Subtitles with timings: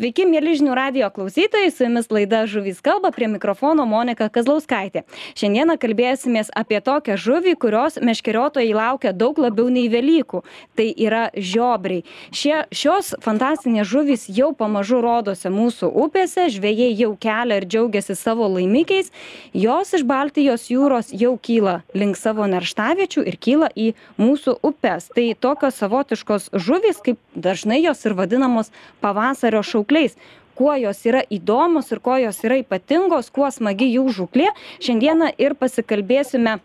[0.00, 5.02] Sveiki, mėly žinių radio klausytojai, su jumis laida Žuvys kalba, prie mikrofono Monika Kazlauskaitė.
[5.36, 10.40] Šiandieną kalbėsimės apie tokią žuvį, kurios meškeriotojai laukia daug labiau nei Velykų.
[10.80, 12.06] Tai yra žiobriai.
[12.32, 18.48] Šie, šios fantastinės žuvys jau pamažu rodosi mūsų upėse, žvėjai jau kelia ir džiaugiasi savo
[18.54, 19.12] laimikiais.
[19.52, 25.12] Jos iš Baltijos jūros jau kyla link savo nerštaviečių ir kyla į mūsų upes.
[25.12, 28.72] Tai tokios savotiškos žuvys, kaip dažnai jos ir vadinamos
[29.04, 29.60] pavasario
[29.90, 30.16] šaukliais
[30.54, 34.50] kuo jos yra įdomios ir kuo jos yra ypatingos, kuo smagi jų žuklė.
[34.84, 36.58] Šiandieną ir pasikalbėsime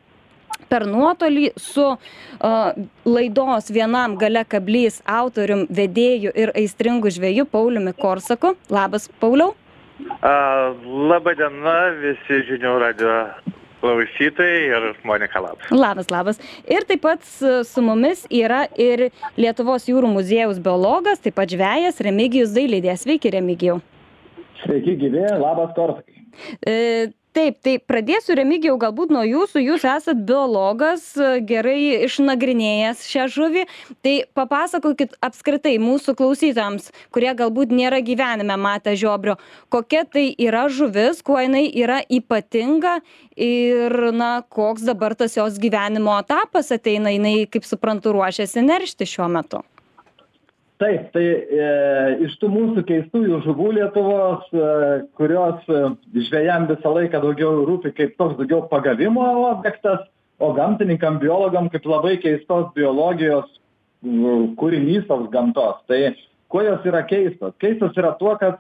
[0.68, 2.74] per nuotolį su uh,
[3.06, 8.58] laidos vienam gale kablys autorium, vedėju ir aistringu žvėju Pauliumi Korsaku.
[8.70, 9.56] Labas, Pauliau.
[10.20, 10.76] Uh,
[11.08, 13.16] Labą dieną visi žinių radio
[13.86, 15.70] klausytojai ir Monika labas.
[15.72, 16.40] Labas, labas.
[16.72, 22.56] Ir taip pat su mumis yra ir Lietuvos jūrų muziejaus biologas, taip pat žvėjas Remigijus
[22.56, 22.96] Dailydė.
[22.98, 23.80] Sveiki, Remigijau.
[24.64, 26.24] Sveiki, gyvi, labas, Korsakai.
[26.66, 26.76] E,
[27.36, 29.64] taip tai pradėsiu remigijau galbūt nuo jūsų.
[29.66, 31.12] Jūs esat biologas
[31.48, 33.66] gerai išnagrinėjęs šią žuvį.
[34.06, 39.38] Tai papasakokit apskritai mūsų klausytojams kurie galbūt nėra gyvenime matę žiobrio
[39.70, 43.00] kokia tai yra žuvis kuo jinai yra ypatinga
[43.36, 47.14] ir na koks dabar tas jos gyvenimo etapas ateina.
[47.16, 49.64] Jinai kaip suprantu ruošiasi neršti šiuo metu
[50.82, 51.68] taip tai e,
[52.26, 54.70] iš tų mūsų keistųjų žuvų lietuvos e,
[55.16, 55.82] kurios e,
[56.28, 60.04] žvejam visą laiką daugiau rūpi kaip toks daugiau pagavimo objektas
[60.44, 63.48] o gamtininkam biologam kaip labai keistos biologijos
[64.04, 65.78] kūrinys toks gamtos.
[65.88, 66.00] Tai
[66.52, 67.56] kuo jos yra keistos?
[67.62, 68.60] Keistos yra tuo kad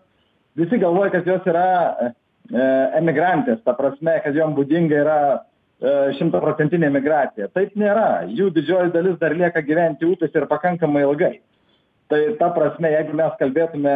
[0.55, 2.13] visi galvoja kad jos yra
[2.95, 5.19] emigrantės ta prasme kad jom būdinga yra
[6.15, 8.23] šimtaprocentinė migracija taip nėra.
[8.31, 11.33] Jų didžioji dalis dar lieka gyventi upėse ir pakankamai ilgai
[12.09, 13.93] tai ta prasme jeigu mes kalbėtume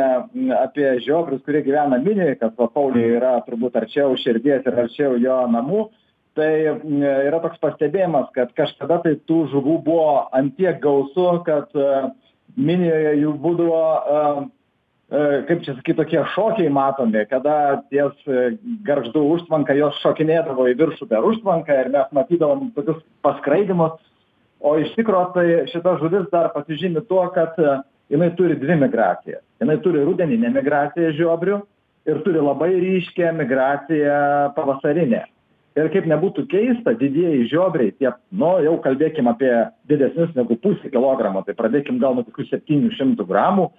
[0.57, 5.39] apie žiobrius kurie gyvena minijoj kas va pauliui yra turbūt arčiau širdies ir arčiau jo
[5.53, 5.89] namų
[6.37, 11.75] tai yra toks pastebėjimas kad kažkada tai tų žuvų buvo ant tiek gausu kad
[12.57, 13.83] minijoje jų būdavo
[15.09, 18.13] kaip čia sakyt tokie šokiai matomi kada ties
[18.85, 23.97] gargždų užtvanka jos šokinėdavo į viršų per užtvanką ir mes matydavom tokius paskraidymus.
[24.59, 27.55] O iš tikro tai šita žuvis dar pasižymi tuo kad
[28.09, 29.43] jinai turi dvi migracijas.
[29.61, 31.59] Jinai turi rudeninę migraciją žiobrių
[32.09, 34.15] ir turi labai ryškią migraciją
[34.55, 35.25] pavasarinę.
[35.77, 39.51] Ir kaip nebūtų keista didieji žiobriai tie nu jau kalbėkim apie
[39.87, 43.69] didesnius negu pusė kilogramo tai pradėkim gal nuo kokių septynių šimtų gramų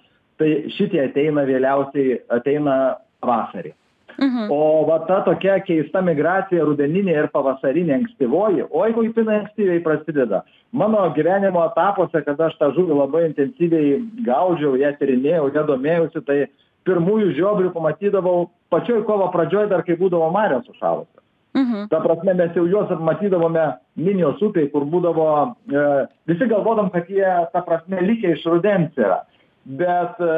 [0.41, 2.77] tai šitie ateina vėliausiai ateina
[3.21, 3.75] pavasarį
[4.17, 4.49] Mhm.
[4.49, 10.43] O va ta tokia keista migracija rudeninė ir pavasarinė ankstyvoji, oi kaip jinai ankstyviai prasideda.
[10.71, 16.39] Mano gyvenimo etapuose, kada aš tą žuvį labai intensyviai gaudžiau, ją tyrinėjau, ją domėjausi, tai
[16.87, 21.17] pirmųjų žiobrių pamatydavau pačioj kovo pradžioj dar kai būdavo marės sušalusios.
[21.53, 21.89] Mhm.
[21.91, 23.65] Ta prasme, mes jau juos matydavome
[23.99, 25.27] Minijos upėje, kur būdavo,
[25.67, 25.81] e,
[26.31, 29.19] visi galvodom, kad jie, ta prasme, likę iš rudens yra
[29.65, 30.31] bet e,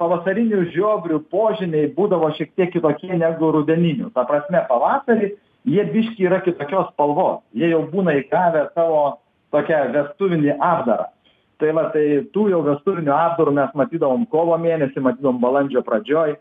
[0.00, 4.10] pavasarinių žiobrių požymiai būdavo šiek tiek kitokie negu rudeninių.
[4.14, 5.34] Ta prasme pavasarį
[5.68, 7.42] jie biškį yra kitokios spalvos.
[7.52, 9.20] Jie jau būna įgavę savo
[9.54, 11.10] tokią vestuvinį apdarą.
[11.58, 12.04] Tai va tai
[12.34, 16.36] tų jau vestuvinių apdarų mes matydavom kovo mėnesį matydavom balandžio pradžioj.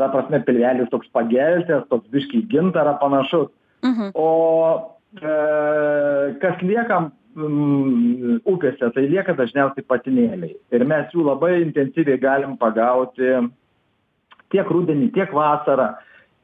[0.00, 3.50] Ta prasme pilvelis toks pageltęs toks biškį į gintarą panašus.
[3.82, 4.12] Mhm.
[4.14, 4.28] o
[5.18, 5.30] e,
[6.38, 10.54] kas lieka upėse, tai lieka dažniausiai patinėliai.
[10.72, 13.30] Ir mes jų labai intensyviai galim pagauti
[14.52, 15.94] tiek rudenį, tiek vasarą,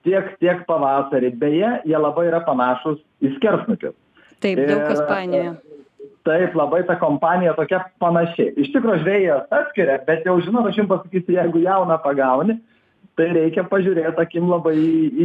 [0.06, 1.34] tiek, tiek pavasarį.
[1.36, 3.96] Beje, jie labai yra panašus į skersnukius.
[4.40, 5.56] taip daug kas painioja
[6.28, 8.50] Taip, labai ta kompanija tokia panaši.
[8.60, 12.58] Iš tikrųjų, žvėjas atskiria, bet jau žinot, aš jums pasakysiu, jeigu jauną pagauni,
[13.18, 14.76] tai reikia pažiūrėti akim labai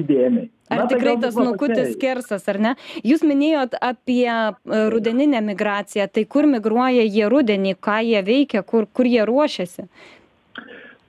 [0.02, 0.50] įdėmiai.
[0.74, 2.74] Ar Na, tai tikrai galbūt tas nukutis skersas, ar ne?
[3.06, 4.50] Jūs minėjot apie e,
[4.94, 9.88] rudeninę migraciją, tai kur migruoja jie rudenį, ką jie veikia, kur, kur jie ruošiasi?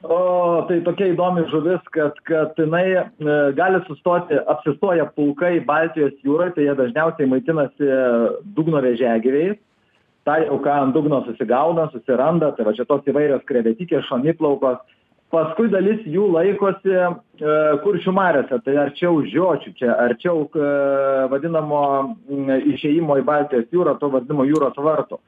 [0.04, 0.16] O,
[0.68, 3.04] tai tokia įdomi žuvis, kad, kad jinai e,
[3.56, 7.94] gali sustoti, apsistoja pulkai Baltijos jūroje, tai jie dažniausiai maitinasi
[8.58, 9.56] dugno vėžiagyviais.
[10.24, 14.80] Tai jau ką ant dugno susigauna, susiranda, tai va čia tos įvairios krevetikės, šoniplaukos.
[15.32, 17.06] Paskui dalis jų laikosi e,
[17.82, 20.68] kuršių mariose, tai arčiau žiočių, čia arčiau e,
[21.32, 25.18] vadinamo m, išėjimo į Baltijos jūrą, to vadinamo jūros vartų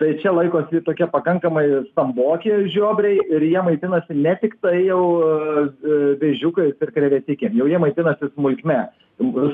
[0.00, 5.98] tai čia laikosi tokie pakankamai stambokie žiobriai ir jie maitinasi ne tik tai jau e,
[6.22, 8.78] vėžiukais ir krevetikėm, jau jie maitinasi smulkme,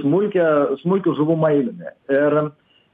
[0.04, 0.46] smulkia,
[0.84, 1.90] smulkių žuvų mailimi.
[2.14, 2.38] Ir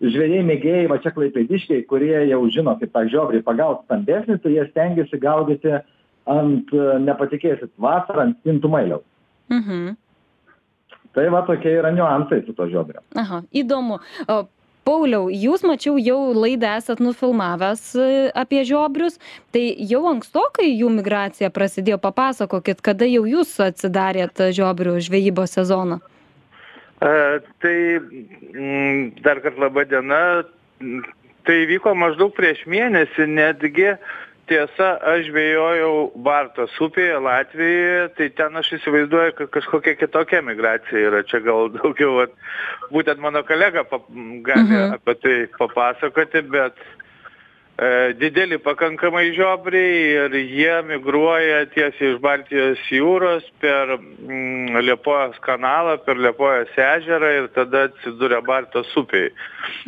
[0.00, 4.64] žvėjai mėgėjai, va čia klaipėdiškiai, kurie jau žino, kaip tą žiobrį pagauti stambesnį, tai jie
[4.70, 5.76] stengiasi gaudyti
[6.30, 9.06] ant, e, nepatikėsit, vasarą ant stintų mailiaus.
[9.52, 9.94] Mhm.
[11.12, 13.02] Tai va tokie yra niuansai su to žiobriu.
[13.20, 13.98] Aha, įdomu.
[14.32, 14.42] O,
[14.82, 19.20] Pauliau, jūs mačiau jau laidą esat nufilmavęs e, apie žiobrius,
[19.54, 26.00] tai jau ankstokai jų migracija prasidėjo, papasakokit, kada jau jūs atsidarėt žiobrių žvejybos sezoną.
[27.02, 27.12] E,
[27.62, 30.22] tai m, dar kartą laba diena.
[31.46, 33.92] Tai vyko maždaug prieš mėnesį, netgi
[34.52, 35.96] tiesa aš žvejojau
[36.28, 42.19] bartos upėje latvijoje tai ten aš įsivaizduoju kad kažkokia kitokia migracija yra čia gal daugiau
[42.20, 42.37] vat
[42.93, 44.04] būtent mano kolega pap
[44.44, 44.99] gali Mhm.
[45.00, 46.76] apie tai papasakoti bet
[47.82, 55.96] e, dideli pakankamai žiobriai ir jie migruoja tiesiai iš baltijos jūros per mm, liepojos kanalą
[56.05, 59.31] per liepojos ežerą ir tada atsiduria baltos upėj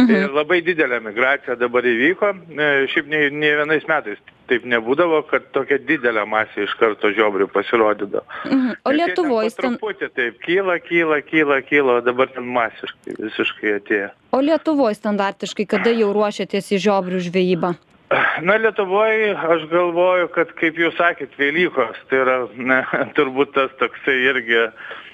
[0.00, 0.14] Mhm.
[0.16, 4.18] ir labai didelė migracija dabar įvyko e, šiaip nei nei vienais metais
[4.50, 8.76] taip nebūdavo kad tokia didelė masė iš karto žiobrių pasirodydavo Mhm.
[8.84, 9.76] O ten Lietuvoj, stan...
[9.78, 15.66] truputį taip kyla kyla kyla kyla o dabar ten masiškai visiškai atėjo o Lietuvoj standartiškai,
[15.70, 17.74] kada jau ruošiatės į žiobrių žvejybą?
[18.42, 22.82] Na, Lietuvoje aš galvoju, kad kaip jūs sakėt, Velykos, tai yra ne,
[23.16, 25.13] turbūt tas toksai irgi mm,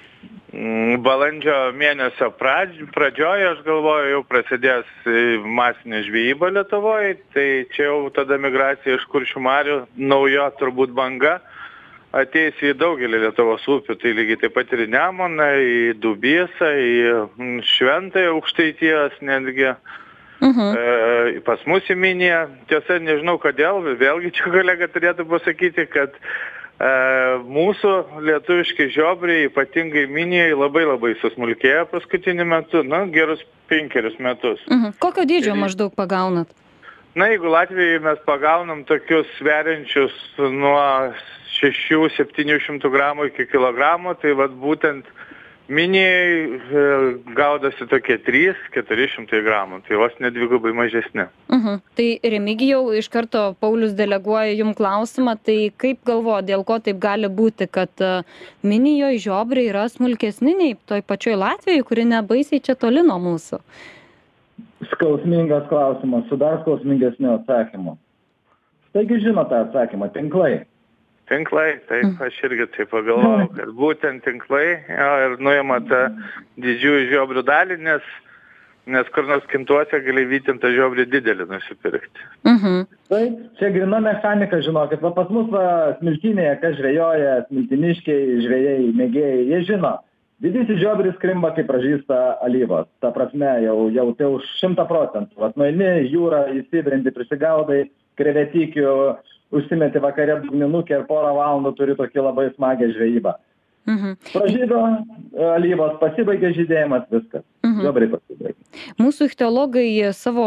[0.50, 8.10] balandžio mėnesio pradž, pradžioje, aš galvoju, jau prasidės e, masinė žvejyba Lietuvoje, tai čia jau
[8.14, 11.38] tada migracija iš kuršių marių, naujo turbūt banga
[12.10, 16.94] ateis į daugelį Lietuvos upių, tai lygiai taip pat ir į Nemoną, į Dubysą, į
[17.38, 19.70] mm, Šventąją aukštaitijos netgi.
[20.40, 20.68] Mhm.
[20.72, 26.24] E, pas mus į miniją, tiesa, nežinau kodėl, vėlgi čia kolega turėtų pasakyti, kad e,
[26.80, 27.90] mūsų
[28.24, 34.60] lietuviški žiobriai, ypatingai minijai, labai labai susmulkėjo paskutiniu metu, na, gerus penkerius metus.
[34.70, 34.96] Mhm.
[34.98, 36.48] Kokio dydžio Ir- maždaug pagaunat?
[37.14, 41.12] Na, jeigu Latvijoje mes pagaunam tokius sveriančius nuo
[41.60, 45.29] 6-700 gramų iki kilogramo, tai vad būtent minijai
[45.70, 46.82] e,
[47.36, 51.28] gaudosi tokie 3-400 gramų, tai vos nedvigubai mažesni.
[51.52, 51.78] Mhm.
[51.94, 57.30] Tai Remigijau, iš karto Paulius deleguoja jum klausimą, tai kaip galvo, dėl ko taip gali
[57.30, 58.10] būti, kad e,
[58.66, 63.62] minijoje žiobriai yra smulkesni nei toj pačioj Latvijoje, kuri nebaisiai čia toli nuo mūsų?
[64.90, 67.94] Skausmingas klausimas, su dar skausmingesniu atsakymu.
[68.90, 70.64] Taigi žino tą atsakymą, tinklai.
[71.30, 76.08] Tinklai, taip, aš irgi taip pagalvojau, kad būtent tinklai jo, ir nuima tą
[76.62, 78.08] didžiųjų žiobrių dalį, nes,
[78.90, 82.26] nes kur nors kintuose gali vytintą žiobrį didelį nusipirkti.
[82.50, 82.82] Mhm.
[83.12, 85.64] Taip, čia grina mechanika, žinokit, va pas mus va,
[86.00, 89.94] smiltinėje, kas žvejoja, smiltiniškiai, žvėjai, mėgėjai, jie žino,
[90.42, 92.90] didysis žiobris krimba, kai pražįsta alyvos.
[93.04, 95.38] Ta prasme, jau, jau tai už šimtą procentų.
[95.46, 97.84] Vat nueini į jūrą, įsibrendi, prisigaudai,
[98.18, 98.94] krevetikių,
[99.50, 103.36] užsimeti vakare dugninukę ir porą valandų turi tokį labai smagę žvejybą.
[103.88, 104.16] Mhm.
[104.32, 107.42] Pražydo e, alyvos, pasibaigė žydėjimas, viskas.
[107.64, 107.80] Mhm.
[107.86, 108.56] Žiobriai pasibaigė.
[109.00, 110.46] Mūsų ichtiologai savo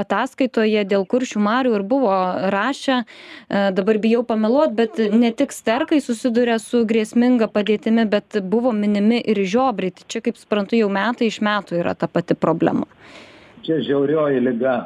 [0.00, 2.14] ataskaitoje dėl kuršių marių ir buvo
[2.54, 8.72] rašę, e, dabar bijau pameluot, bet ne tik sterkai susiduria su grėsminga padėtimi, bet buvo
[8.72, 9.94] minimi ir žiobriai.
[10.00, 12.88] Tai čia, kaip suprantu, jau metai iš metų yra ta pati problema.
[13.66, 14.78] Čia žiaurioji lyga.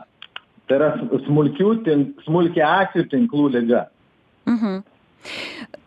[0.69, 0.91] Tai yra
[1.27, 3.87] smulkių, tink, smulkia akcijų tinklų lyga.
[4.49, 4.83] Mhm.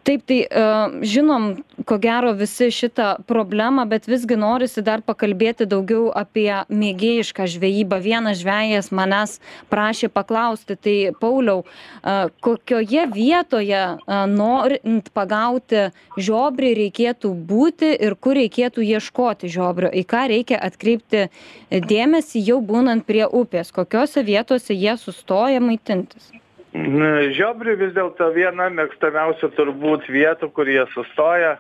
[0.07, 1.49] Taip, tai uh, žinom,
[1.83, 7.99] ko gero visi šitą problemą, bet visgi norisi dar pakalbėti daugiau apie mėgėjišką žvejybą.
[8.05, 9.35] Vienas žvėjas manęs
[9.67, 18.39] prašė paklausti, tai Pauliau, uh, kokioje vietoje uh, norint pagauti žiobrį reikėtų būti ir kur
[18.39, 21.27] reikėtų ieškoti žiobrio, į ką reikia atkreipti
[21.67, 26.31] dėmesį jau būnant prie upės, kokiose vietose jie sustoja maitintis.
[26.75, 31.57] Žiobrių vis dėlto viena mėgstamiausių turbūt vietų, kur jie sustoja.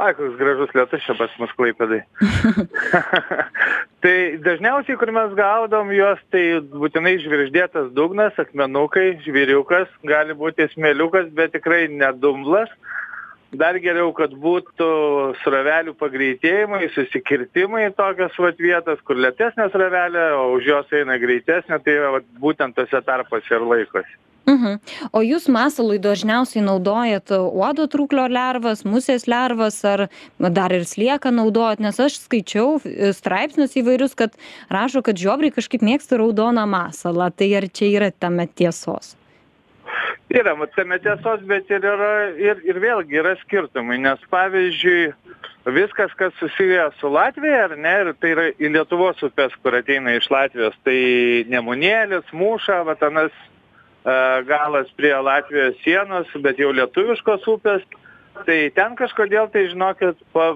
[0.00, 1.98] Ai, koks gražus lietus čia pas mus klaipėdai.
[4.04, 11.28] tai dažniausiai, kur mes gaudom juos, tai būtinai žvirždėtas dugnas, akmenukai, žviriukas, gali būti smėliukas,
[11.36, 12.72] bet tikrai nedumblas.
[13.50, 14.88] Dar geriau, kad būtų
[15.42, 22.00] srovelių pagreitėjimai, susikirtimai tokios vat vietos, kur lėtesnė srovelė, o už jos eina greitesnė, tai
[22.16, 24.20] vat, būtent tose tarpose ir laikosi.
[24.48, 24.80] Mhm.
[25.12, 30.06] O jūs masalui dažniausiai naudojat uodo trūklio lervas, musės lervas ar
[30.38, 34.34] dar ir slieką naudojat, nes aš skaičiau e, straipsnius įvairius, kad
[34.72, 37.30] rašo, kad žiobriai kažkaip mėgsta raudoną masalą.
[37.30, 39.14] Tai ar čia yra tame tiesos?
[40.30, 45.10] Yra, tame tiesos, bet ir, yra, ir, ir vėlgi yra skirtumai, nes pavyzdžiui,
[45.74, 50.14] viskas, kas susiję su Latvija, ar ne, ir tai yra į Lietuvos upės, kur ateina
[50.16, 51.00] iš Latvijos, tai
[51.50, 53.34] Nemunėlis, Mūša, Vatanas
[54.04, 57.84] galas prie Latvijos sienos, bet jau lietuviškos upės.
[58.46, 60.54] Tai ten kažkodėl, tai žinokit, pa,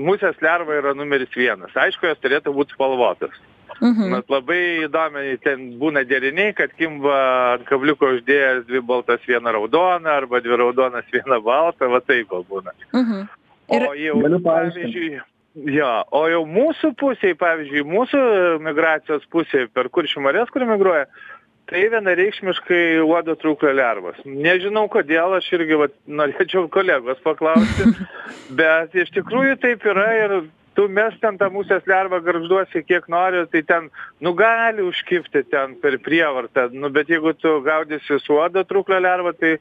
[0.00, 1.74] musės lerva yra numeris vienas.
[1.78, 3.36] Aišku, jos turėtų būti spalvotas.
[3.80, 4.12] Mhm.
[4.12, 7.16] Nes labai įdomiai ten būna deriniai, kad kimba
[7.56, 12.74] ant kabliuko uždėjęs dvi baltas vieną raudoną arba dvi raudonas vieną baltą, va taip būna.
[12.92, 13.28] Mhm.
[13.72, 13.86] Ir...
[13.88, 15.20] O jau, pavyzdžiui,
[15.72, 18.22] jo, o jau mūsų pusėje, pavyzdžiui, mūsų
[18.66, 21.06] migracijos pusėje, per kuršių marės, kur migruoja,
[21.70, 24.18] tai vienareikšmiškai uodo trūklio lervos.
[24.26, 27.92] Nežinau kodėl, aš irgi vat, norėčiau kolegos paklausti,
[28.60, 30.36] bet iš tikrųjų taip yra ir
[30.74, 33.88] tu mes ten tą musės lervą gargžduosi kiek nori, tai ten,
[34.24, 39.34] nu, gali užkipti ten per prievartą, nu, bet jeigu tu gaudysi su uodo trūklio lervą,
[39.38, 39.56] tai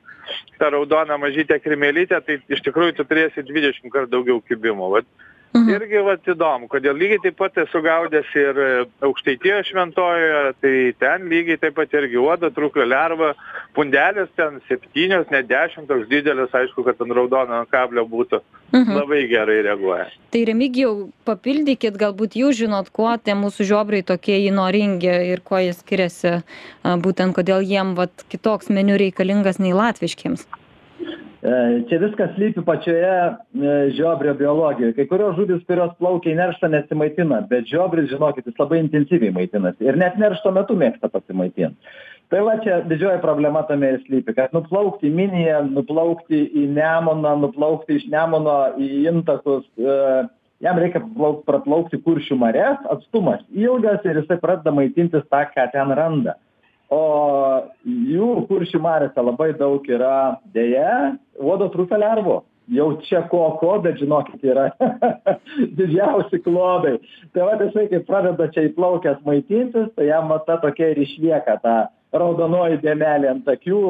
[0.59, 4.91] ta raudona mažytė krimelytė, tai iš tikrųjų tu turėsi 20 kartų daugiau kibimo.
[4.95, 5.07] Vat,
[5.51, 5.67] Mhm.
[5.75, 8.67] Irgi vat įdomu, kodėl lygiai taip pat esu gaudęs ir e,
[9.03, 13.33] aukštaitijos šventojoje, tai ten lygiai taip pat irgi uodo truklio lerva,
[13.75, 18.39] pundelės ten septynios, net dešimt, toks didelis, aišku, kad ant raudono kablio būtų.
[18.71, 18.95] Mhm.
[18.95, 20.07] Labai gerai reaguoja.
[20.31, 25.75] Tai remigijau, papildykit, galbūt jūs žinot, kuo tie mūsų žiobrai tokie įnoringi ir kuo jie
[25.75, 26.37] skiriasi,
[27.03, 30.47] būtent kodėl jiem vat, kitoks meniu reikalingas nei latviškiams.
[31.41, 33.35] E, čia viskas slypi pačioje e,
[33.97, 34.93] žiobrio biologijoje.
[34.93, 39.89] Kai kurios žuvis, kurios plaukia į nerštą, nesimaitina, bet žiobris, žinokit, jis labai intensyviai maitinasi
[39.89, 41.95] ir net neršto metu mėgsta pasimaitinti.
[42.31, 47.33] Tai va čia didžioji problema tame ir slypi, kad nuplaukti į Miniją, nuplaukti į Nemoną,
[47.41, 49.97] nuplaukti iš Nemono į Intakus, e,
[50.61, 51.01] jam reikia
[51.49, 56.37] praplaukti kuršių marės, atstumas ilgas ir jisai pradeda maitintis tą, ką ten randa
[56.91, 57.03] o
[57.87, 62.41] jų kuršių mariose labai daug yra deja uodo trūkio lervų.
[62.71, 64.69] Jau čia ko ko bet žinokit yra
[65.79, 66.99] didžiausi klodai.
[67.35, 71.57] Tai vat jisai kai pradeda čia įplaukęs maitintis tai jam va ta tokia ir išlieka
[71.63, 71.75] ta
[72.15, 73.81] raudonoji dėmelė ant akių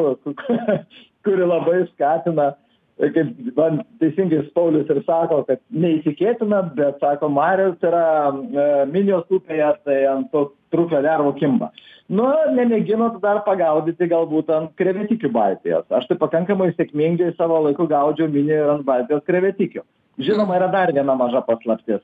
[1.25, 2.53] kuri labai skatina.
[3.01, 9.71] Kaip man teisingai Paulius ir sako, kad neįtikėtina, bet sako, Marijos yra e, Minijos upėje,
[9.87, 11.71] tai ant to trūklio lervų kimba.
[12.11, 15.85] Nu, nemėginot dar pagaudyti galbūt ant krevetikių Baltijos.
[15.95, 19.85] Aš tai pakankamai sėkmingai savo laiku gaudžiau Minį ir ant Baltijos krevetikių.
[20.19, 22.01] Žinoma, yra dar viena maža paslaptis.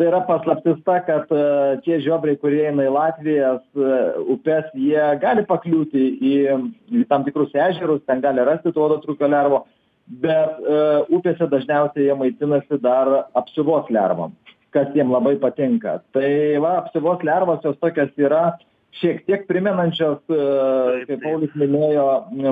[0.00, 5.02] Tai yra paslaptis ta, kad uh, tie žiobriai, kurie eina į Latvijos uh, upes, jie
[5.20, 6.32] gali pakliūti į,
[7.10, 9.66] tam tikrus ežerus, ten gali rasti tuodo trūkio lervo,
[10.22, 14.32] bet uh, upėse dažniausiai jie maitinasi dar apsivos lervom,
[14.74, 16.00] kas jiem labai patinka.
[16.14, 18.50] Tai va, apsivos lervos jos tokios yra
[19.00, 22.06] šiek tiek primenančios, uh, kaip Paulius minėjo,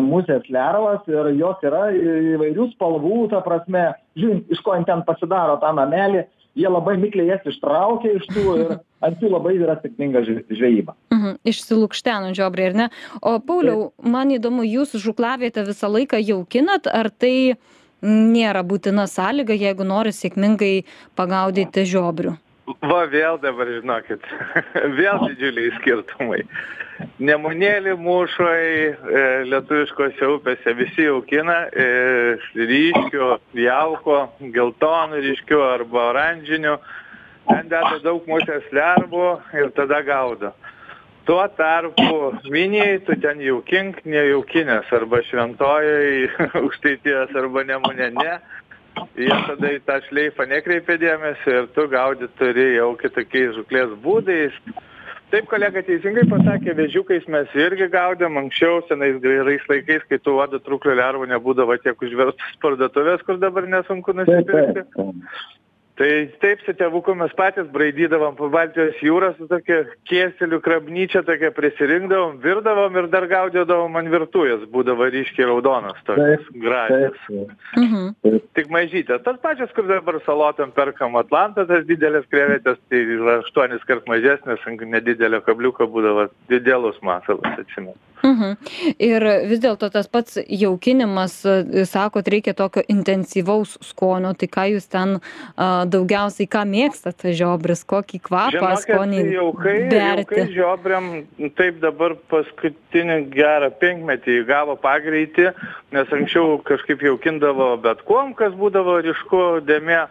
[0.05, 5.73] musės lervas ir jos yra įvairių spalvų, ta prasme, žiūrint, iš ko ten pasidaro tą
[5.77, 6.25] namelį,
[6.59, 10.95] jie labai mikliai jas ištraukia iš tų ir ant jų labai yra sėkminga žvejyba.
[11.15, 12.89] Mhm, išsilūkšteno žiobriai, ar ne?
[13.23, 17.59] O Pauliau, man įdomu, jūs žuklavietę visą laiką jaukinat, ar tai
[18.03, 20.85] nėra būtina sąlyga, jeigu nori sėkmingai
[21.19, 22.37] pagaudyti žiobrių?
[22.85, 24.25] Va vėl dabar žinokit,
[24.99, 26.43] vėl didžiuliai skirtumai.
[27.23, 31.87] Nemunėlį mūšoj, e, lietuviškose upėse visi jaukina e,
[32.59, 33.29] ryškių,
[33.63, 34.19] jauko,
[34.55, 36.75] geltonų ryškių arba oranžinių.
[37.49, 40.53] Ten deda daug musės lervų ir tada gaudo.
[41.29, 46.23] Tuo tarpu miniai tu ten jaukink nejaukinės arba šventojai,
[46.57, 48.37] aukštaities arba nemunė ne.
[49.21, 54.57] Jie tada į tą šleifą nekreipia dėmesio ir tu gaudyt turi jau kitokiais žuklės būdais.
[55.29, 60.63] Taip, kolega teisingai pasakė, vežiukais mes irgi gaudėm anksčiau, senais gerais laikais, kai tų vadų
[60.65, 64.89] trūklio lervų nebūdavo tiek užverstos parduotuvės, kur dabar nesunku nusipirkti
[65.99, 66.11] tai
[66.43, 72.39] taip su tėvuku mes patys braidydavom po baltijos jūrą su tokia kėselių krabnyčia tokia prisirinkdavom
[72.45, 77.19] virdavom ir dar gaudydavom ant virtuvės būdavo ryškiai raudonos tokios gražios.
[77.77, 78.39] mhm.
[78.59, 83.83] tik mažytės tos pačios kur dabar salotom perkam atlantą tas dideles krevetes tai yra aštuonis
[83.91, 88.57] kart mažesnės ant nedidelio kabliuko būdavo didelus masalas atsimenu Mhm.
[89.03, 91.41] Ir vis dėlto tas pats jaukinimas,
[91.89, 98.23] sakot, reikia tokio intensyvaus skonio, tai ką jūs ten uh, daugiausiai, ką mėgstate žiobris, kokį
[98.29, 99.23] kvapą, Žinokit, skonį.
[99.39, 101.11] Jaukai, jaukai žiobriam,
[101.59, 105.53] taip dabar paskutinį gerą penkmetį įgavo pagreitį,
[105.97, 110.07] nes anksčiau kažkaip jaukindavo bet kuom, kas būdavo ryšku dėmė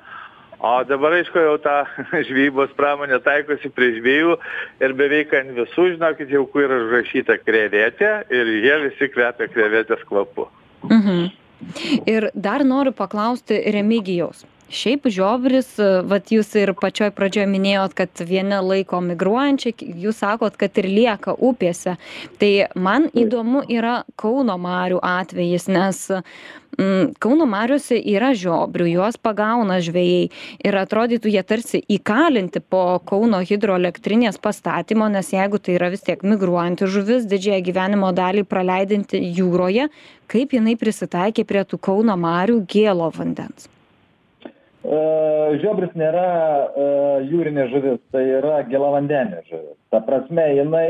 [0.59, 1.79] o dabar aišku jau ta
[2.29, 4.37] žvejybos pramonė taikosi prie žvejų
[4.83, 10.05] ir beveik ant visų žinokit jau kur yra užrašyta krevetė ir jie visi kvepia krevetės
[10.09, 10.49] kvapu
[10.89, 11.27] mhm.
[12.05, 14.43] Ir dar noriu paklausti Remigijaus.
[14.73, 15.75] Šiaip žiobris
[16.07, 21.35] vat jūs ir pačioj pradžioj minėjot kad vieni laiko migruojančia jūs sakot kad ir lieka
[21.37, 21.95] upėse.
[22.39, 29.79] Tai man įdomu yra kauno marių atvejis nes mm, kauno mariose yra žiobrių juos pagauna
[29.83, 30.27] žvejai
[30.67, 36.27] ir atrodytų jie tarsi įkalinti po kauno hidroelektrinės pastatymo nes jeigu tai yra vis tiek
[36.27, 39.87] migruojanti žuvis didžiąją gyvenimo dalį praleidžianti jūroje
[40.27, 43.71] kaip jinai prisitaikė prie tų kauno marių gėlo vandens?
[43.71, 43.76] E,
[44.87, 46.85] žiobris nėra e,
[47.27, 49.75] jūrinė žuvis, tai yra gėlavandenė žuvis.
[49.91, 50.87] Ta prasme, jinai,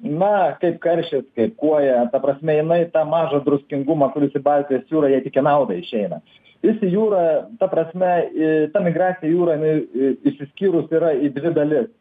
[0.00, 0.30] na,
[0.62, 5.20] kaip karšis, kaip kuoja, ta prasme, jinai tą mažą druskingumą, kuris į Baltijos jūrą, jie
[5.26, 6.22] tik naudą išeina.
[6.64, 7.24] Jis į jūrą,
[7.60, 8.14] ta prasme,
[8.72, 11.92] ta migracija į jūrą, jinai išsiskyrus yra į dvi dalis.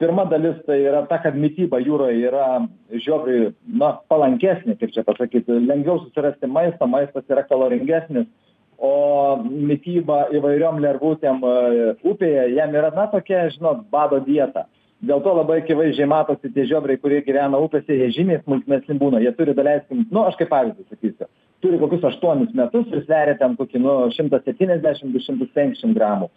[0.00, 5.60] Pirma dalis tai yra ta, kad mytyba jūroje yra žiobriui, na, palankesnė, kaip čia pasakyti,
[5.68, 8.26] lengviau susirasti maistą, maistas yra kaloringesnis
[8.80, 8.92] o
[9.44, 11.54] mityba įvairiom lervutėm e,
[12.10, 14.66] upėje jam yra na tokia žinot bado dieta.
[15.04, 19.32] Dėl to labai akivaizdžiai matosi tie žiobriai kurie gyvena upėse jie žymiai smulkmesni būna jie
[19.36, 21.28] turi daleiskim nu aš kaip pavyzdį sakysiu
[21.64, 26.30] turi kokius aštuonis metus ir sveria ten kokį nu šimtą septyniasdešim du šimtus penkiasdešim gramų.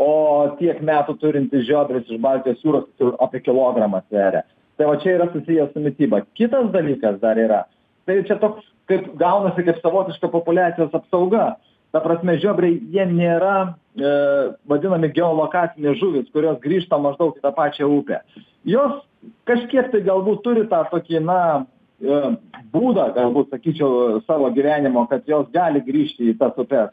[0.00, 0.12] O
[0.60, 4.46] tiek metų turintis žiobris iš baltijos jūros tai apie kilogramą sveria.
[4.80, 6.22] Tai va čia yra susiję su mityba.
[6.36, 7.64] Kitas dalykas dar yra
[8.10, 11.44] tai čia toks kaip gaunasi kaip savotiška populiacijos apsauga
[11.92, 14.14] ta prasme žiobriai jie nėra e,
[14.70, 18.20] vadinami geolokacinės žuvys, kurios grįžta maždaug į tą pačią upę.
[18.68, 19.00] Jos
[19.48, 21.40] kažkiek tai galbūt turi tą tokį, na,
[22.00, 22.22] e,
[22.74, 26.92] būdą, galbūt sakyčiau, savo gyvenimo, kad jos gali grįžti į tas upes,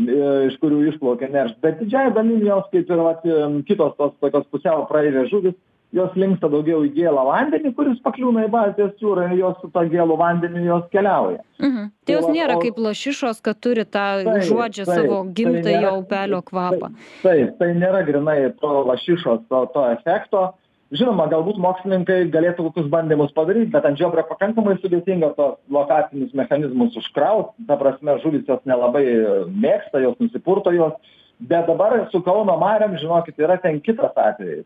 [0.00, 1.60] e, iš kurių išplaukia neršt.
[1.64, 5.58] Bet didžiai dalim jos, kaip ir vat, e, kitos tos tokios pusiau praeivės žuvis,
[5.96, 9.84] jos linksta daugiau į gėlą vandenį, kuris pakliūna į Baltijos jūrą ir jos su to
[9.88, 11.40] gėlų vandeniu jos keliauja.
[11.62, 11.90] Mhm.
[12.04, 12.62] Tai jos nėra o...
[12.62, 14.06] kaip lašišos, kad turi tą
[14.50, 16.92] žodžią savo gimtąją upelio kvapą.
[16.92, 20.48] Taip, taip, tai nėra grinai to lašišos, to, to efekto.
[20.96, 26.96] Žinoma, galbūt mokslininkai galėtų kokius bandymus padaryti, bet ant žiobrio pakankamai sudėtinga tos lokacinius mechanizmus
[26.96, 27.66] užkrauti.
[27.68, 29.04] Ta prasme, žuvis jos nelabai
[29.52, 30.96] mėgsta, jos nusipurto jos.
[31.38, 34.64] Bet dabar su Kauno Mariam, žinokit, yra ten kitas atvejis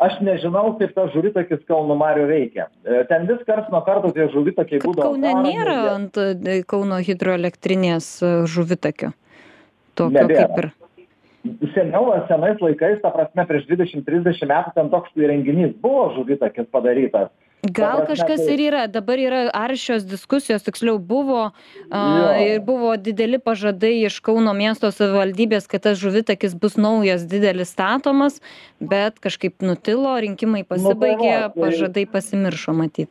[0.00, 2.68] aš nežinau kaip tas žuvitakis kauno marių veikia.
[2.84, 8.12] E, ten vis karts nuo karto tie žuvitakiai būdavo kaune nėra ant e, kauno hidroelektrinės
[8.24, 9.12] e, žuvitakio
[9.98, 10.70] tokio kaip ir
[11.74, 17.30] seniau senais laikais ta prasme prieš dvidešim trisdešim metų ten toks įrenginys buvo žuvitakis padarytas
[17.62, 18.86] gal kažkas ir yra.
[18.88, 21.50] Dabar yra aršios diskusijos tiksliau buvo
[21.90, 22.02] a
[22.40, 28.40] ir buvo dideli pažadai iš kauno miesto savivaldybės kad tas žuvitakis bus naujas didelis statomas
[28.80, 33.10] bet kažkaip nutilo rinkimai pasibaigė tai- pažadai pasimiršo matyt.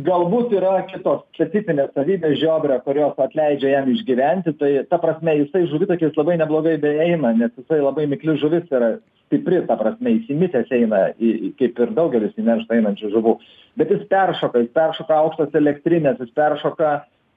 [0.00, 6.16] Galbūt yra kitos specifinės savybės žiobrio kurios atleidžia jam išgyventi tai ta prasme jisai žuvitakis
[6.16, 8.98] labai neblogai beeina nes jisai labai mikli žuvis yra
[9.30, 13.36] stipri ta prasme įsimitęs eina į kaip ir daugelis į nerštą einančių žuvų.
[13.78, 16.90] Bet jis peršoka jis peršoka aukštas elektrines jis peršoka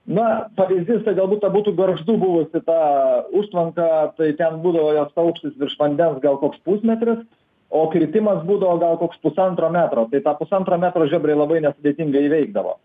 [0.10, 2.80] na pavyzdys tai galbūt ta būtų gargždų buvusi ta
[3.32, 7.22] užtvanka tai ten būdavo jos aukštis virš vandens gal koks pusmetris
[7.74, 10.08] o kritimas būdavo gal koks pusantro metro.
[10.12, 12.76] Tai tą pusantro metro žiobriai labai nesudėtingai įveikdavo.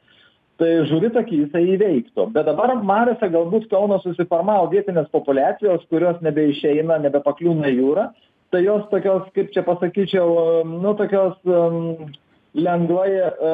[0.58, 2.30] Tai žuvitakį jisai įveiktų.
[2.34, 8.08] Bet dabar mariose galbūt kauno susiformavo vietinės populiacijos kurios nebeišeina nebepakliūna į jūrą
[8.50, 11.36] tai jos tokios kaip čia pasakyčiau nu tokios
[12.56, 13.52] lengvai e,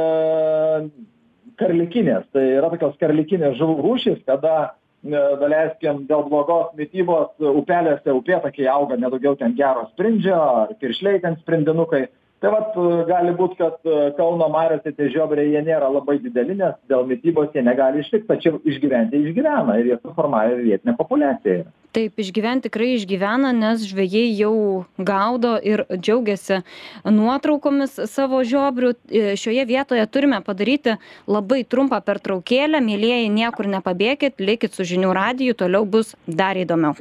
[1.60, 2.26] karlikinės.
[2.32, 8.98] Tai yra tokios karlikinės žuvų rūšys kada e, daleiskim dėl blogos mitybos upeliuose upėtakiai auga
[8.98, 12.06] ne daugiau ten gero sprindžio ar piršliai ten sprindinukai
[12.44, 12.74] tai vat
[13.08, 17.64] gali būt kad kauno mariose tie žiobriai jie nėra labai dideli nes dėl mitybos jie
[17.64, 21.72] negali išlikt tačiau išgyventi išgyvena ir jie suformavę vietinę populiaciją yra.
[21.94, 24.54] Taip išgyvent tikrai išgyvena nes žvejai jau
[24.98, 26.58] gaudo ir džiaugiasi
[27.06, 28.92] nuotraukomis savo žiobrių.
[29.06, 30.98] E, šioje vietoje turime padaryti
[31.30, 32.82] labai trumpą pertraukėlę.
[32.82, 36.98] Mielieji niekur nepabėkit likit su žinių radiju toliau bus dar įdomiau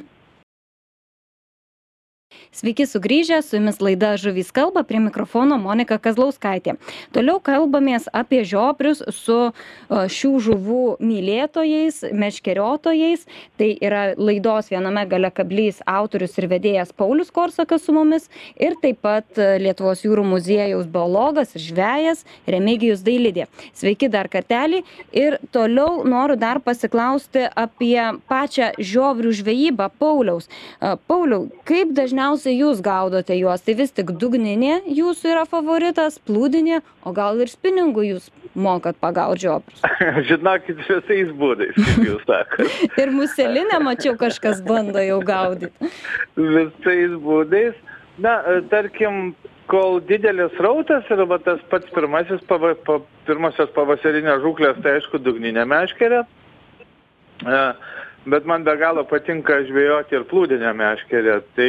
[2.54, 6.76] Sveiki sugrįžę, su jumis laida Žuvys kalba, prie mikrofono Monika Kazlauskaitė.
[7.14, 9.38] Toliau kalbamės apie žiobrius su
[9.90, 13.24] šių žuvų mylėtojais, meškeriotojais.
[13.58, 19.02] Tai yra laidos viename gale kablys autorius ir vedėjas Paulius Korsakas su mumis ir taip
[19.02, 23.48] pat Lietuvos jūrų muziejaus biologas ir žvejas Remigijus Dailidė.
[23.74, 27.98] Sveiki dar kartelį ir toliau noriu dar pasiklausti apie
[28.30, 30.46] pačią žiobrių žvejybą Pauliaus.
[31.10, 33.62] Pauliau, kaip dažniausiai dažniausiai jūs gaudote juos.
[33.62, 39.38] Tai vis tik dugninė jūsų yra favoritas plūdinė o gal ir spiningu jūs mokat pagaut
[39.38, 39.82] žiobrius
[40.28, 42.70] žinokit visais būdais kaip jūs sakot.
[42.98, 45.72] Ir muselinę mačiau kažkas bando jau gaudyt
[46.36, 47.74] visais būdais.
[48.16, 48.38] Na
[48.70, 49.34] tarkim
[49.66, 55.18] kol didelis srautas ir va tas pats pirmasis pava pa pirmosios pavasarinės žūklės tai aišku
[55.18, 57.58] dugninė meškerė e,
[58.26, 61.68] bet man be galo patinka žvejoti ir plūdinę meškerę tai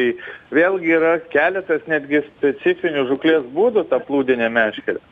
[0.55, 5.03] vėlgi yra keletas netgi specifinių žūklės būdų ta plūdinė meškerė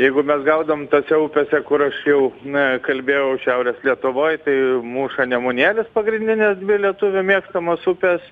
[0.00, 4.56] jeigu mes gaudom tose upėse kur aš jau na kalbėjau šiaurės lietuvoj tai
[4.94, 8.24] muša nemunėlis pagrindinės dvi lietuvių mėgstamos upės.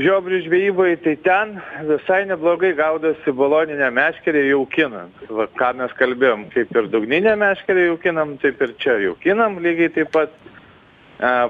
[0.00, 6.72] Žiobrių žvejyboj tai ten visai neblogai gaudosi baloninė meškerė jaukinant va ką mes kalbėjom kaip
[6.78, 10.32] ir dugninę meškerę jaukinam taip ir čia jaukinam lygiai taip pat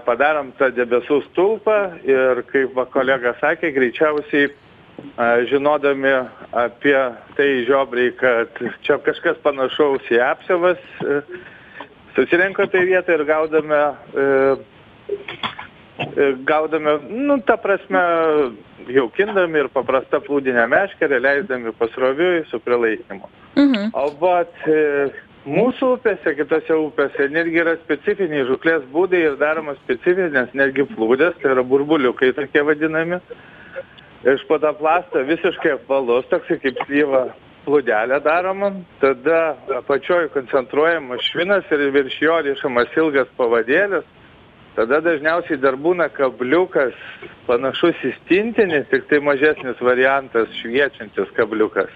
[0.06, 4.50] padarom tą debesų stulpą ir kaip va kolega sakė greičiausiai
[5.48, 6.12] žinodami
[6.52, 6.98] apie
[7.36, 11.20] tai žiobriai kad čia kažkas panašaus į apsiavas e,
[12.16, 13.80] susirinko toj vietoj ir gaudome
[16.16, 18.00] E, gaudami, nu, ta prasme,
[18.88, 23.28] jaukindami ir paprastą plūdinę meškerę, leisdami pasroviui su prilaikymu.
[23.56, 23.90] Mhm.
[23.92, 25.10] O vat e,
[25.48, 31.54] mūsų upėse, kitose upėse netgi yra specifiniai žuklės būdai ir daromos specifinės netgi plūdės, tai
[31.54, 33.20] yra burbuliukai tokie vadinami.
[34.28, 37.30] Iš patoplasto visiškai apvalus, toksai kaip slyva
[37.64, 44.04] plūdelė daroma, tada apačioj koncentruojamas švinas ir virš jo rišamas ilgas pavadėlis.
[44.76, 46.94] Tada dažniausiai dar būna kabliukas
[47.48, 51.90] panašus į stintinį tiktai mažesnis variantas šviečiantis kabliukas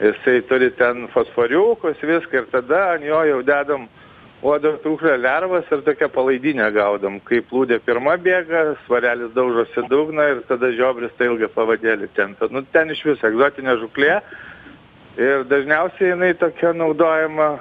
[0.00, 3.88] jisai turi ten fosforiukus viską ir tada ant jo jau dedam
[4.42, 7.18] uodo trūklio lervas ir tokią palaidinę gaudom.
[7.28, 12.48] Kai plūdė pirma bėga svarelis daužosi dugną ir tada žiobris tą ilgą pavadėlį tempia.
[12.50, 14.14] Nu ten išvis egzotinė žūklė.
[15.20, 17.58] Ir dažniausiai jinai tokia naudojama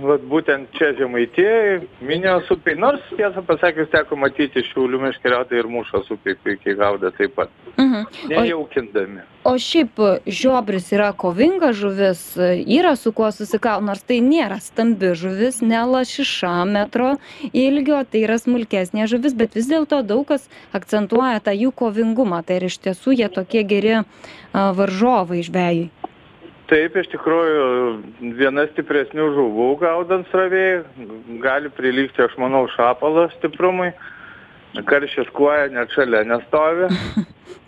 [0.00, 6.08] vat būtent čia žemaitijoj minijos upėj nors tiesą pasakius teko matyti šiaulių meškeriotojai ir mūšos
[6.14, 7.52] upėj puikiai gaudo taip pat.
[7.76, 8.02] Mhm.
[8.28, 9.20] nejaukindami.
[9.44, 15.62] o šiaip žiobris yra kovinga žuvis yra su kuo susikalt nors tai nėra stambi žuvis
[15.62, 17.16] ne lašiša metro
[17.52, 22.44] ilgio tai yra smulkesnė žuvis bet vis dėlto daug kas akcentuoja tą jų kovingumą.
[22.46, 24.04] Tai ar iš tiesų jie tokie geri
[24.52, 25.90] varžovai žvejui
[26.72, 27.64] taip iš tikrųjų
[28.38, 30.82] viena stipresnių žuvų gaudant srovėj
[31.42, 33.90] gali prilygti aš manau šapalo stiprumui.
[34.88, 36.88] Karšis kuoja net šalia nestovi.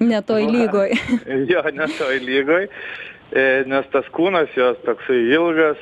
[0.00, 0.90] Ne toj lygoj.
[1.52, 2.64] Jo ne toj lygoj.
[3.34, 5.80] E, nes tas kūnas jos toksai ilgas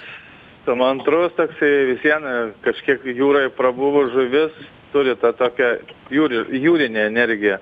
[0.66, 4.58] tamantrus toksai vis viena kažkiek jūroj prabuvus žuvis
[4.92, 5.70] turi tą tokią
[6.12, 7.58] jūri jūrinę energiją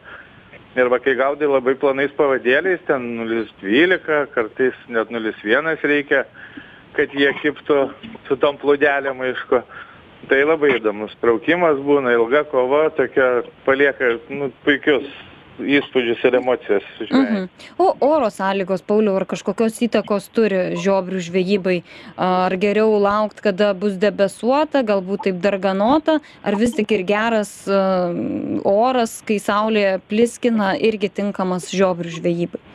[0.77, 6.25] ir va kai gaudai labai plonais pavadėliais ten nulis dvylika kartais net nulis vienas reikia
[6.97, 7.79] kad jie kibtų
[8.29, 9.63] su tom plūdelėm aišku.
[10.31, 15.07] Tai labai įdomus traukimas būna ilga kova tokia palieka nu puikius
[15.61, 16.87] įspūdžius ir emocijas.
[17.11, 17.49] Mhm.
[17.79, 21.77] O oro sąlygos, Pauliau, ar kažkokios įtakos turi žiobrių žvejybai?
[22.17, 27.53] Ar geriau laukti, kada bus debesuota, galbūt taip darganota, ar vis tik ir geras
[28.65, 32.70] oras, kai saulė pliskina, irgi tinkamas žiobrių žvejybai?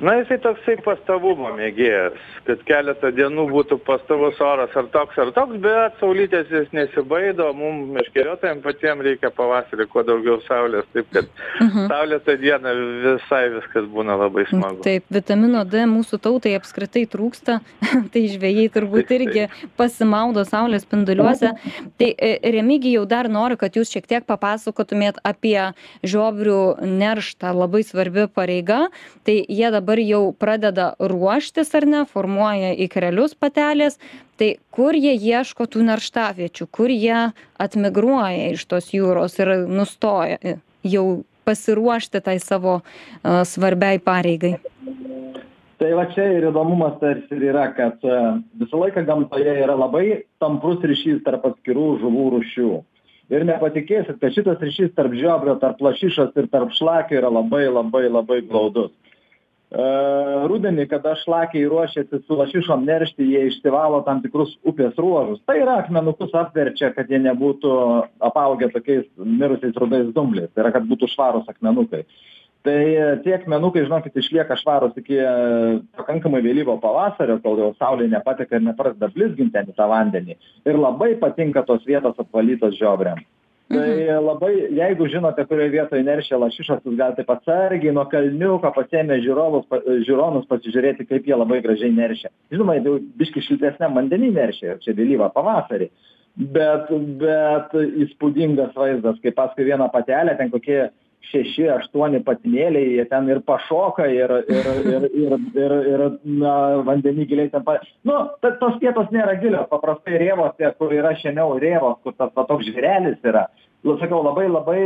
[0.00, 5.60] Na jisai toksai pastovumo mėgėjas kad keletą dienų būtų pastovus oras ar toks ar toks
[5.62, 11.28] bet saulytės jis nesibaido mum meškeriotojam patiem reikia pavasarį kuo daugiau saulės taip kad
[11.60, 11.88] mhm.
[11.92, 12.74] saulėtą dieną
[13.06, 14.82] visai viskas būna labai smagu.
[14.86, 17.60] taip vitamino d mūsų tautai apskritai trūksta
[18.12, 19.46] tai žvejai turbūt irgi
[19.80, 21.52] pasimaudo saulės spinduliuose.
[22.00, 25.70] Tai e, remigijau dar noriu kad jūs šiek tiek papasakotumėt apie
[26.06, 28.82] žiobrių nerštą labai svarbi pareiga.
[29.26, 33.98] Tai jie dabar dabar jau pradeda ruoštis ar ne formuoja ikrelius patelės
[34.38, 40.38] tai kur jie ieško tų nerštaviečių kur jie atmigruoja iš tos jūros ir nustoja
[40.86, 44.60] jau pasiruošti tai savo uh, svarbiai pareigai
[45.80, 48.02] Tai va čia ir įdomumas tarsi ir yra, kad
[48.60, 52.72] visą laiką gamtoje yra labai tamprus ryšys tarp atskirų žuvų rušių.
[53.32, 58.10] Ir nepatikėsit, kad šitas ryšys tarp žiobrio, tarp lašišos ir tarp šlakio yra labai labai
[58.12, 58.92] labai glaudus
[59.70, 65.38] rudenį kada šlakiai ruošiasi su lašišom neršti jie išsivalo tam tikrus upės ruožus.
[65.46, 67.70] Tai yra akmenukus apverčia kad jie nebūtų
[68.18, 70.50] apaugę tokiais mirusiais rudais dumbliais.
[70.54, 72.04] Tai yra kad būtų švarūs akmenukai.
[72.66, 72.80] Tai
[73.24, 75.16] tie akmenukai žinokit išlieka švarūs iki
[75.96, 80.36] pakankamai vėlyvo pavasario kol jau saulė nepateka ir nepradeda blizgint ten į tą vandenį.
[80.66, 83.22] Ir labai patinka tos vietos apvalytos žiobriam
[83.70, 83.90] Tai
[84.24, 89.68] labai, jeigu žinote, kurioje vietoje neršia lašišas, jūs galite taip atsargiai nuo kalniuko pasiemę žiūrovus,
[89.70, 89.78] pa-
[90.08, 92.32] žiūronus pasižiūrėti, kaip jie labai gražiai neršia.
[92.50, 95.86] Žinoma, jau biški šiltesniam vandenį neršia, čia vėlyvą pavasarį.
[96.56, 96.90] Bet,
[97.22, 100.88] bet įspūdingas vaizdas, kai paskui vieną patelę, ten kokie
[101.28, 106.04] šeši, aštuoni patinėliai, jie ten ir pašoka, ir, ir, ir, ir, ir, ir
[106.40, 106.54] na,
[106.86, 107.78] vandenį giliai ten pa...
[108.08, 112.46] Nu, ta, tos vietos nėra gilios, paprastai rėvose, kur yra šiandien rėvos, kur tas va,
[112.48, 113.46] toks žvėrelis yra.
[113.84, 114.80] Nu, sakau, labai labai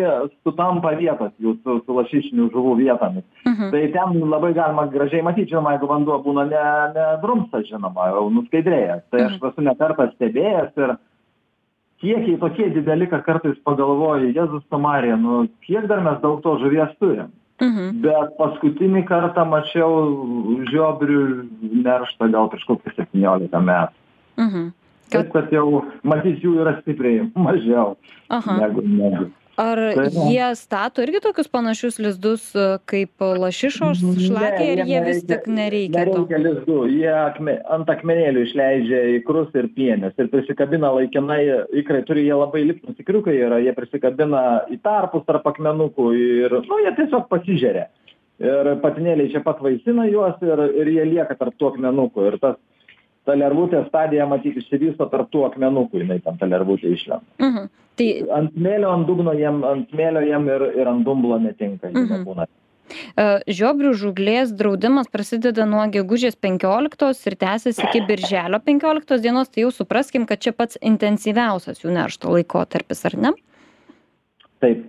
[0.47, 3.25] sutampa vietos jų su, su lašišinių žuvų vietomis.
[3.42, 3.73] Mhm.
[3.73, 8.29] Tai ten labai galima gražiai matyti, žinoma, jeigu vanduo būna ne, ne drumstas, žinoma, jau
[8.37, 9.03] nuskaidrėjęs.
[9.11, 10.94] Tai aš esu nekartą stebėjęs ir
[12.04, 16.92] kiekiai tokie dideli, kad kartais pagalvoju, Jėzus Samarija, nu kiek dar mes daug to žuvies
[17.00, 17.32] turim.
[17.62, 18.00] Mhm.
[18.02, 19.92] Bet paskutinį kartą mačiau
[20.72, 21.20] žiobrių
[21.84, 24.02] nerštą gal prieš kokius 17 metų.
[24.42, 24.72] Mhm.
[25.14, 27.94] Taip, kad jau matys jų yra stipriai mažiau
[28.32, 28.56] aha.
[28.58, 29.28] negu, negu.
[29.60, 35.20] Ar Tai jie stato irgi tokius panašius lizdus e, kaip lašišos šlakiai, ir jie vis
[35.28, 36.16] tik nereikia to?
[36.16, 41.40] Nereikia lizdų, jie akme, ant akmenėlių išleidžia ikrus ir pienės ir prisikabina laikinai,
[41.84, 46.80] ikrai turi jie labai lipnus ikriukai yra, jie prisikabina į tarpus tarp akmenukų ir, nu,
[46.82, 47.86] jie tiesiog pasižeria.
[48.42, 52.24] Ir patinėliai čia pat vaisina juos ir, ir jie lieka tarp tų akmenukų.
[52.32, 52.58] Ir tas,
[53.24, 57.24] ta lervutė stadija, matyti, išsivysto tarp tų akmenukų, jinai tam ta lervutė išlenda.
[57.40, 57.70] Mhm.
[57.94, 62.04] Tai Ant mėlio, ant dugno jiem, ant mėlio jiem ir, ir ant dumblo netinka, jų
[62.04, 62.12] Mhm.
[62.24, 62.46] nebūna.
[63.16, 69.62] e, žiobrių žūklės draudimas prasideda nuo gegužės 15 ir tęsiasi iki birželio 15 dienos, tai
[69.62, 73.32] jau supraskim, kad čia pats intensyviausias jų neršto laikotarpis, ar ne?
[74.60, 74.84] Taip.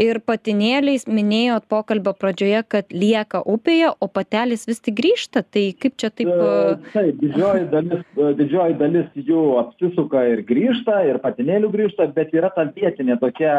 [0.00, 5.96] Ir patinėliais minėjot pokalbio pradžioje, kad lieka upėje, o patelės vis tik grįžta, tai kaip
[6.00, 6.30] čia taip...
[6.30, 12.10] E, e, Taip, didžioji dalis, e, didžioji dalis jų apsisuka ir grįžta, ir patinėlių grįžta,
[12.16, 13.54] bet yra ta vietinė tokia,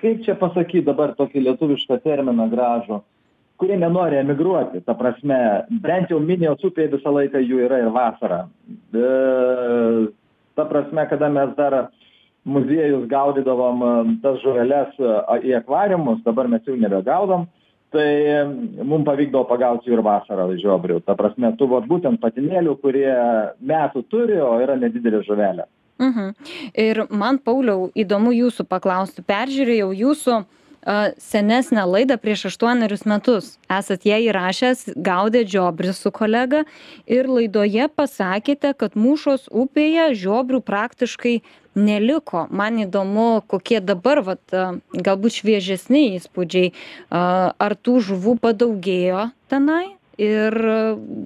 [0.00, 3.00] kaip čia pasakyti dabar tokį lietuvišką terminą gražų,
[3.60, 4.82] kurie nenori emigruoti.
[4.84, 5.38] Ta prasme,
[5.82, 8.44] bent jau minijos upėje visą laiką jų yra ir vasarą.
[8.92, 9.12] E,
[10.56, 11.86] ta prasme, kada mes dar
[12.46, 13.92] muziejus gaudydavom e,
[14.24, 15.14] tas žuveles e,
[15.50, 17.46] į akvariumus, dabar mes jų nebegaudom
[17.94, 18.44] tai
[18.82, 21.00] mums pavykdavo pagauti jų ir vasarą žiobrių.
[21.06, 23.08] Ta prasme, tų vat, būtent patinėlių, kurie
[23.62, 25.66] metų turi, o yra nedidelė žuvelė.
[26.02, 26.32] Mhm.
[26.76, 29.24] Ir man, Pauliau, įdomu jūsų paklausti.
[29.24, 30.42] Peržiūrėjau jūsų a,
[31.18, 33.56] senesnę laidą prieš aštuonerius metus.
[33.72, 36.62] Esat ją įrašęs, gaudė žiobrį su kolega
[37.10, 41.40] ir laidoje pasakėte, kad mūšos upėje žiobrių praktiškai
[41.76, 42.46] neliko.
[42.50, 44.42] Man įdomu, kokie dabar, vat,
[44.94, 46.72] galbūt šviežesni įspūdžiai.
[47.10, 49.96] Ar tų žuvų padaugėjo tenai?
[50.16, 50.54] Ir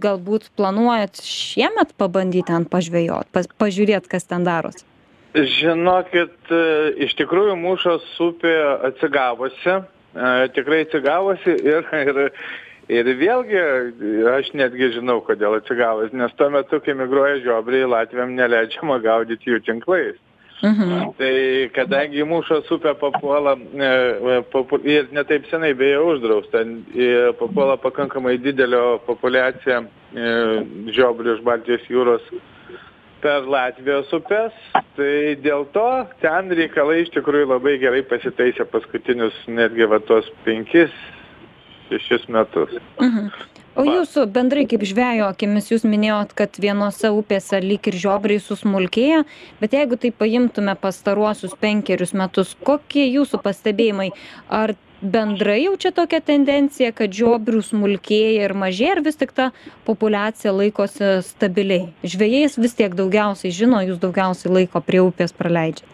[0.03, 4.83] galbūt planuojat šiemet pabandyti ten pažvejot, pas, pažiūrėt, kas ten darosi.
[5.35, 6.63] Žinokit, e,
[7.07, 8.55] iš tikrųjų mūšos upė
[8.89, 12.19] atsigavusi, e, tikrai atsigavusi ir, ir,
[12.91, 13.61] ir vėlgi
[14.33, 19.63] aš netgi žinau, kodėl atsigavusi, nes tuo metu, kai migruoja žiobriai, Latvijam neleidžiama gaudyti jų
[19.69, 20.19] tinklais.
[20.67, 21.15] Mhm.
[21.17, 21.33] Tai
[21.79, 26.67] kadangi mūšos upė papuola e, papu, ir netaip senai beje uždrausta,
[27.39, 29.85] papuola pakankamai didelio populiacija
[30.91, 32.27] žiobrių iš Baltijos jūros
[33.23, 34.57] per Latvijos upės,
[34.97, 35.87] tai dėl to
[36.23, 40.93] ten reikalai iš tikrųjų labai gerai pasitaisė paskutinius netgi va tos penkis,
[41.91, 42.77] šešis metus.
[43.01, 43.33] Mhm.
[43.79, 49.23] O jūsų bendrai kaip žvejo akimis, jūs minėjot, kad vienose upėse lyg ir žiobriai susmulkėja,
[49.63, 54.11] bet jeigu tai paimtume pastaruosius penkerius metus, kokie jūsų pastebėjimai?
[54.51, 59.51] Ar bendrai jau čia tokia tendencija, kad žiobrių smulkėja ir mažėja, ar vis tik ta
[59.89, 61.91] populiacija laikosi stabiliai?
[62.05, 65.89] Žvėjais vis tiek daugiausiai žino, jūs daugiausiai laiko prie upės praleidžia.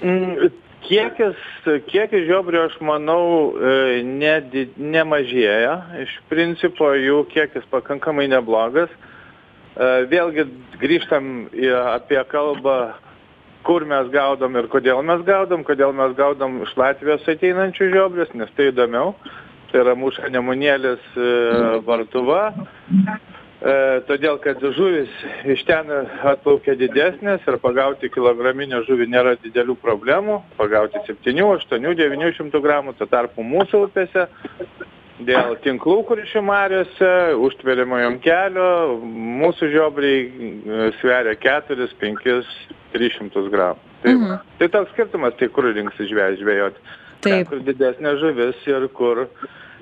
[0.00, 0.50] Mm,
[0.90, 1.38] Kiekis,
[1.86, 5.74] kiekis žiobrių, aš manau, e, nedi, nemažėja.
[6.02, 8.90] Iš principo jų kiekis pakankamai neblogas.
[8.90, 10.48] E, Vėlgi
[10.80, 12.96] grįžtam į, apie kalbą,
[13.66, 18.50] kur mes gaudom ir kodėl mes gaudom, kodėl mes gaudom iš Latvijos ateinančių žiobrius, nes
[18.56, 19.14] tai įdomiau.
[19.70, 21.26] Tai yra mūša nemunėlis e,
[21.86, 22.40] vartuva.
[23.60, 23.74] E,
[24.08, 25.10] todėl, kad žuvis
[25.54, 25.92] iš ten
[26.32, 30.40] atplaukia didesnės ir pagauti kilograminę žuvį nėra didelių problemų.
[30.58, 34.26] Pagauti 7, 8, 900 gramų, tuo tarpu mūsų upėse
[35.26, 37.12] dėl tinklų kuršių mariuose,
[37.44, 38.70] užtveriamo jom kelio,
[39.44, 42.30] mūsų žiobriai e, sveria 4, 5,
[42.92, 43.78] 300 gramų.
[44.02, 44.38] Tai, Mhm.
[44.58, 46.78] tai toks skirtumas, tai kur rinksi žvėjai žvėjoti.
[47.20, 47.48] Ten, Taip.
[47.48, 49.26] kur didesnė žuvis ir kur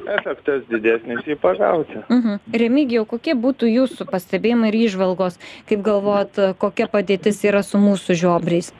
[0.06, 2.02] efektas didesnis jį pagauti.
[2.08, 2.40] Mhm.
[2.52, 8.72] Remigijau, kokie būtų jūsų pastebėjimai ir išvalgos, kaip galvojat, kokia padėtis yra su mūsų žiobriais?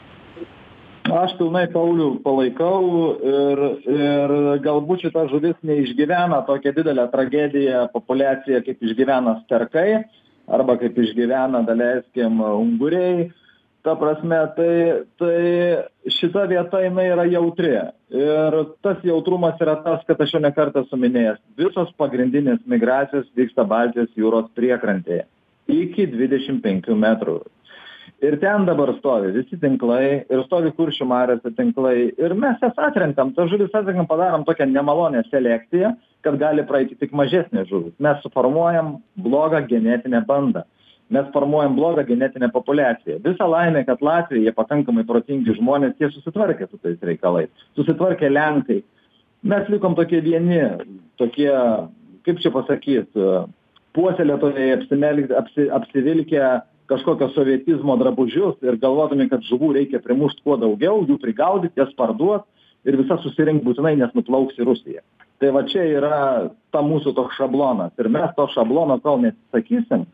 [1.09, 8.77] aš pilnai paulių palaikau ir ir galbūt šita žuvis neišgyvena tokią didelę tragediją populiacija kaip
[8.83, 10.03] išgyvena sterkai
[10.47, 13.31] arba kaip išgyvena daleiskim unguriai
[13.83, 14.75] ta prasme tai
[15.19, 15.39] tai
[16.19, 17.73] šita vieta jinai yra jautri.
[18.09, 23.29] Ir tas jautrumas yra tas kad aš jau ne kartą esu minėjęs visos pagrindinės migracijos
[23.37, 25.27] vyksta baltijos jūros priekrantėje
[25.69, 27.39] iki dvidešim penkių metrų.
[28.25, 33.31] Ir ten dabar stovi visi tinklai ir stovi kuršių mariose tinklai ir mes jas atrenkam
[33.37, 35.93] tas žuvis atrenkam padarom tokią nemalonią selekciją
[36.25, 37.93] kad gali praeiti tik mažesnės žuvys.
[38.03, 40.65] Mes suformuojam blogą genetinę bandą
[41.09, 43.19] mes formuojam blogą genetinę populiaciją.
[43.25, 47.49] Visa laimė kad latviai jie pakankamai protingi žmonės jie susitvarkė su tais reikalais.
[47.79, 48.83] Susitvarkė lenkai.
[49.49, 50.59] Mes likom tokie vieni
[51.17, 51.49] tokie
[52.27, 53.15] kaip čia pasakyt
[53.97, 56.43] puoselėtojai apsimelk apsi apsivilkę
[56.89, 62.45] kažkokio sovietizmo drabužius ir galvodami kad žuvų reikia primušt kuo daugiau jų prigaudyt jas parduot
[62.87, 65.03] ir visas susirinkt būtinai nes nuplauks į rusiją.
[65.39, 66.21] Tai va čia yra
[66.73, 67.93] ta mūsų toks šablonas.
[67.99, 70.05] Ir mes to šablono kol neatsisakysim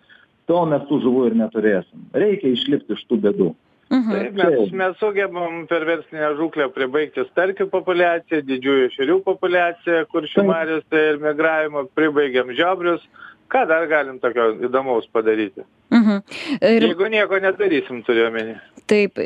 [0.50, 2.10] tol mes tų žuvų ir neturėsim.
[2.16, 3.52] Reikia išlipt iš tų bėdų.
[3.94, 4.12] Mhm.
[4.12, 11.04] Taip, mes, mes sugebam per verslinę žūklę pribaigti starkių populiaciją, didžiųjų šerių populiaciją, kuršių mariuose
[11.12, 13.06] ir migravimą, pribaigiam žiobrius,
[13.54, 15.68] ką dar galim tokio įdomaus padaryti?
[15.94, 16.26] Mhm.
[16.66, 18.58] Ir jeigu nieko nedarysim turiu omeny.
[18.90, 19.22] Taip,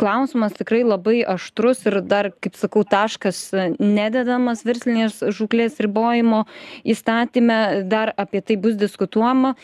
[0.00, 3.42] klausimas tikrai labai aštrus ir dar, kaip sakau, taškas
[3.82, 6.44] nededamas verslinės žūklės ribojimo
[6.88, 7.60] įstatymę,
[7.90, 9.56] dar apie tai bus diskutuojama.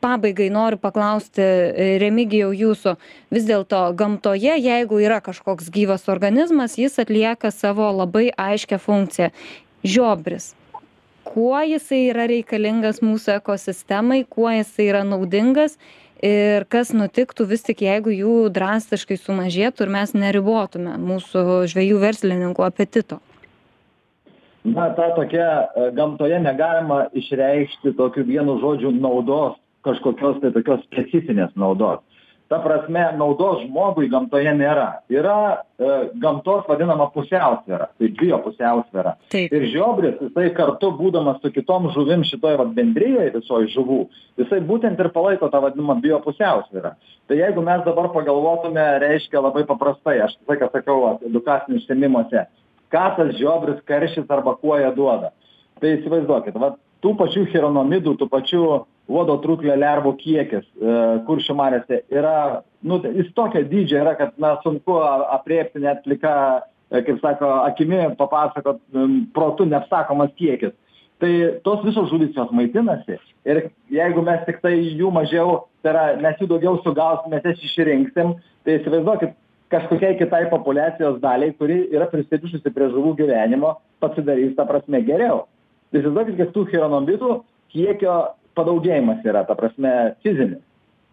[0.00, 2.94] Pabaigai noriu paklausti, e, Remigijau, jūsų,
[3.34, 9.28] vis dėlto gamtoje, jeigu yra kažkoks gyvas organizmas, jis atlieka savo labai aiškę funkciją.
[9.84, 10.54] Žiobris.
[11.24, 15.76] Kuo jisai yra reikalingas mūsų ekosistemai, kuo jisai yra naudingas
[16.24, 22.64] ir kas nutiktų vis tik, jeigu jų drastiškai sumažėtų ir mes neribotume mūsų žvėjų verslininkų
[22.66, 23.20] apetito.
[24.64, 31.52] na ta tokia e, gamtoje negalima išreikšti tokiu vienu žodžiu naudos kažkokios tai tokios specifinės
[31.56, 32.02] naudos.
[32.50, 35.04] Ta prasme naudos žmogui gamtoje nėra.
[35.12, 42.26] Yra e, gamtos vadinama pusiausvyra tai biopusiausvyra ir žiobris jisai kartu būdamas su kitom žuvim
[42.26, 44.00] šitoj vat bendrijoj visoj žuvų
[44.42, 46.96] jisai būtent ir palaiko tą vadinamą biopusiausvyrą
[47.30, 52.48] tai jeigu mes dabar pagalvotume reiškia labai paprastai aš visą laiką sakau vat edukacinių užsiėmimuose
[52.90, 55.32] ką tas žiobris karšis arba kuo jie duoda.
[55.80, 58.64] Tai įsivaizduokit vat tų pačių chironomidų tų pačių
[59.10, 62.34] uodo truklio lervų kiekis e, kuršių mariose yra
[62.86, 66.34] nu jis tokio dydžio yra kad na sunku a- aprėpti net plika
[66.90, 68.80] e, kaip sako akimi papasakot
[69.34, 70.72] protu neapsakomas kiekis.
[71.20, 71.32] Tai
[71.66, 73.58] tos visos žuvys jos maitinasi ir
[73.92, 78.78] jeigu mes tiktai jų mažiau tai yra mes jų daugiau sugausim mes jas išrinksim tai
[78.78, 79.36] įsivaizduokit
[79.70, 85.44] kažkokiai kitai populiacijos daliai kuri yra prisirišusi prie žuvų gyvenimo pasidarys ta prasme geriau.
[85.90, 87.34] Tai įsivaizduokit kiek tų chironomidų
[87.74, 88.16] kiekio
[88.58, 90.62] padaugėjimas yra ta prasme fizinis.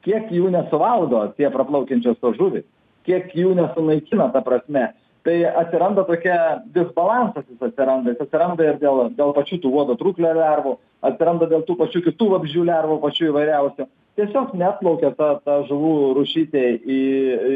[0.07, 2.65] Kiek jų nesuvalgo tie praplaukiančios tos žuvys
[3.07, 4.89] kiek jų nesunaikina ta prasme
[5.27, 8.13] tai atsiranda tokia disbalansas jis atsiranda.
[8.13, 12.29] Jis atsiranda ir dėl dėl pačių tų uodo truklio lervų atsiranda dėl tų pačių kitų
[12.35, 13.87] vabzdžių lervų pačių įvairiausių.
[14.17, 17.01] Tiesiog neatplaukia ta ta žuvų rūšytė į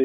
[0.00, 0.04] į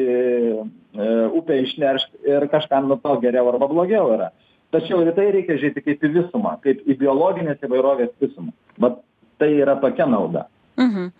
[0.56, 4.32] e, upę išneršt ir kažkam nuo to geriau arba blogiau yra.
[4.72, 8.56] Tačiau ir į tai reikia žiūrėti kaip į visumą kaip į biologinės įvairovės visumą.
[8.80, 9.02] Vat
[9.38, 10.46] tai yra tokia nauda
[10.78, 11.10] Mhm.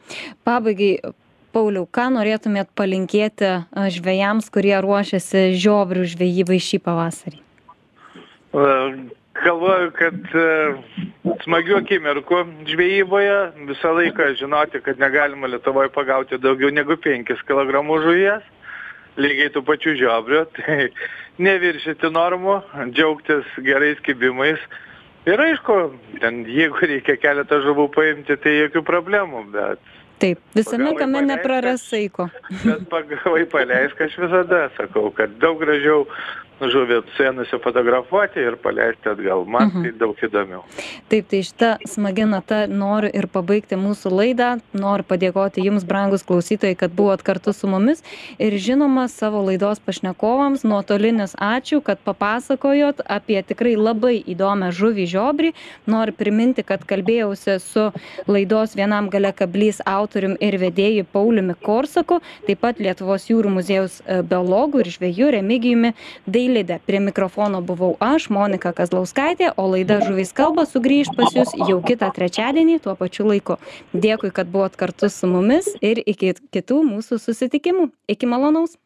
[0.46, 1.00] Pabaigai,
[1.50, 3.48] Pauliau, ką norėtumėt palinkėti
[3.96, 7.40] žvėjams, kurie ruošiasi žiobrių žvejybai šį pavasarį?
[8.54, 8.66] E,
[9.38, 10.32] Galvoju, kad
[11.44, 13.36] smagių akimirkų žvejyboje
[13.68, 18.42] visą laiką žinoti, kad negalima Lietuvoje pagauti daugiau negu 5 kg žuvies,
[19.16, 20.90] lygiai tų pačių žiobrių, tai
[21.38, 22.58] neviršyti normų,
[22.90, 24.58] džiaugtis gerais kibimais.
[25.28, 25.76] Ir aišku,
[26.22, 29.82] ten jeigu reikia keletą žuvų paimti, tai jokių problemų, bet,
[30.18, 31.26] Taip, visame paleiskas.
[31.28, 32.28] nepraras saiko.
[32.64, 36.06] bet pagavai paleisk, aš visada sakau, kad daug gražiau
[36.60, 37.02] žuvį
[37.36, 39.46] nusifotografuoti ir paleisti atgal.
[39.46, 39.82] Man Mhm.
[39.82, 40.62] tai daug įdomiau.
[41.08, 44.60] Taip, tai šitą smagi nata noriu ir pabaigti mūsų laidą.
[44.72, 48.02] Noriu padėkoti Jums, brangus klausytojai, kad buvot kartu su mumis.
[48.38, 55.52] Ir žinoma, savo laidos pašnekovams nuotolinis ačiū, kad papasakojot apie tikrai labai įdomią žuvį žiobrį.
[55.86, 57.92] Noriu priminti, kad kalbėjausi su
[58.26, 64.22] laidos vienam gale kablys autorium ir vedėju Pauliumi Korsaku, taip pat Lietuvos jūrų muziejaus e,
[64.22, 65.94] biologu ir žvėju Remigijumi
[66.48, 66.78] Dailidė.
[66.88, 72.08] Prie mikrofono buvau aš, Monika Kazlauskaitė, o laida Žuvys kalba sugrįž pas Jūs jau kitą
[72.16, 73.58] trečiadienį tuo pačiu laiku.
[73.92, 77.90] Dėkui, kad buvot kartu su mumis ir iki kitų mūsų susitikimų.
[78.08, 78.78] Iki malonaus.